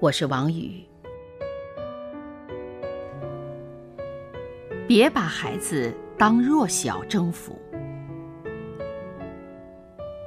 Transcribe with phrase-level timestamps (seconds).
[0.00, 0.80] 我是王宇。
[4.86, 7.58] 别把孩子当弱小征服。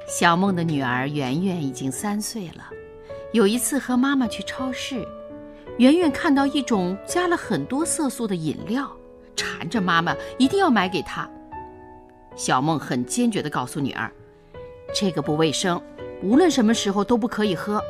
[0.06, 2.68] 小梦的女儿圆圆已经三岁了，
[3.32, 5.08] 有一次和妈妈去超市。
[5.78, 8.94] 圆圆看到一种加了很多色素的饮料，
[9.34, 11.26] 缠着妈妈一定要买给她。
[12.36, 14.12] 小梦很坚决地告诉女儿
[14.94, 15.82] ：“这个不卫生，
[16.22, 17.82] 无论什么时候都不可以喝。”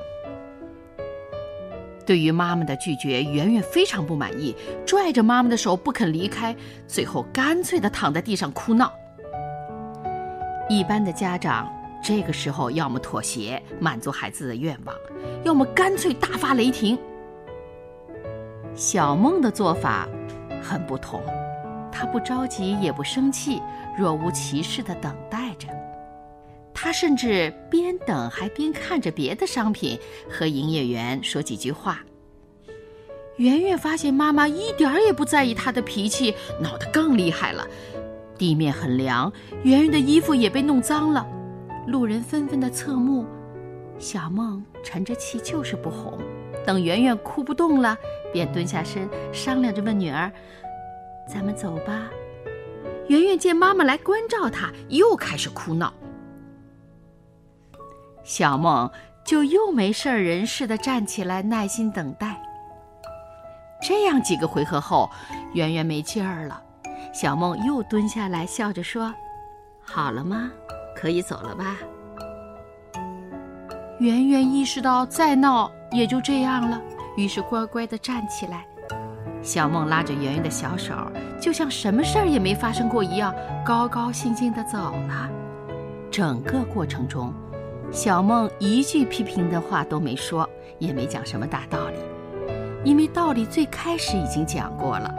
[2.05, 4.55] 对于妈妈的拒绝，圆圆非常不满意，
[4.87, 6.55] 拽着妈妈的手不肯离开，
[6.87, 8.93] 最后干脆地躺在地上哭闹。
[10.69, 11.71] 一般的家长
[12.03, 14.97] 这个时候要么妥协，满足孩子的愿望，
[15.45, 16.99] 要么干脆大发雷霆。
[18.75, 20.09] 小梦的做法
[20.63, 21.21] 很不同，
[21.93, 23.61] 她不着急也不生气，
[23.97, 25.69] 若无其事地等待着。
[26.83, 29.97] 他甚至边等还边看着别的商品，
[30.29, 32.01] 和营业员说几句话。
[33.37, 37.65] 圆圆发现妈妈一点儿也不在意她的脾气，闹得更厉害了。
[38.37, 41.25] 地面很凉，圆圆的衣服也被弄脏了，
[41.87, 43.25] 路人纷纷的侧目。
[44.01, 46.19] 小梦沉着气就是不哄。
[46.67, 47.97] 等圆圆哭不动了，
[48.33, 50.33] 便蹲下身商量着问女儿
[51.33, 52.11] ：“咱们走吧。”
[53.07, 55.95] 圆圆见妈妈来关照她，又开始哭闹。
[58.25, 58.91] 小梦
[59.25, 62.41] 就又没事儿人似的站起来，耐心等待。
[63.83, 65.11] 这样几个回合后，
[65.55, 66.63] 圆圆没劲儿了，
[67.13, 69.13] 小梦又蹲下来，笑着说
[69.83, 70.51] ：“好了吗？
[70.97, 71.77] 可以走了吧？”
[73.99, 75.71] 圆圆意识到再闹。
[75.95, 76.81] 也就这样了，
[77.19, 78.65] 于是乖乖地站起来。
[79.43, 80.95] 小梦拉着圆圆的小手，
[81.39, 83.31] 就像什么事儿也没发生过一样，
[83.63, 85.29] 高高兴兴地走了。
[86.11, 87.31] 整个过程中，
[87.93, 90.49] 小梦一句批评的话都没说，
[90.79, 91.99] 也没讲什么大道理，
[92.85, 95.15] 因为道理最开始已经讲过了。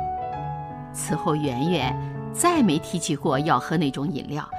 [0.91, 1.95] 此后，圆圆
[2.34, 4.50] 再没提起过要喝那种饮料，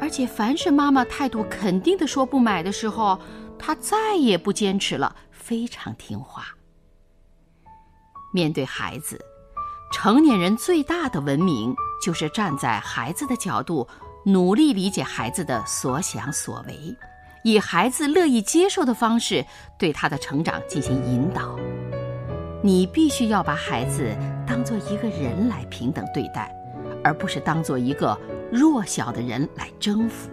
[0.00, 3.18] 而且凡是妈妈态度肯定的说不买的时候，
[3.58, 5.16] 她再也不坚持了。
[5.32, 6.44] 非常听话。
[8.32, 9.20] 面对孩子，
[9.92, 13.88] 成年人最大的文明就是站在孩子的角度，
[14.24, 16.96] 努力理解孩子的所想所为，
[17.46, 19.46] 以孩子乐意接受的方式
[19.78, 21.56] 对他的成长进行引导。
[22.60, 24.12] 你必须要把孩子
[24.44, 26.52] 当做一个人来平等对待，
[27.04, 28.18] 而不是当做一个
[28.50, 30.28] 弱小的人来征服。